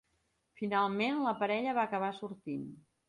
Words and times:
Finalment, 0.61 1.19
la 1.27 1.35
parella 1.43 1.77
van 1.79 1.85
acabar 1.91 2.11
sortint. 2.23 2.69